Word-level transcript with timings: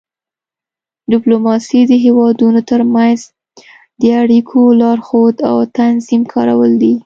ډیپلوماسي 1.11 1.79
د 1.87 1.91
هیوادونو 2.05 2.59
ترمنځ 2.69 3.19
د 4.01 4.03
اړیکو 4.21 4.59
لارښود 4.79 5.35
او 5.49 5.57
تنظیم 5.77 6.21
کول 6.33 6.71
دي 6.81 6.93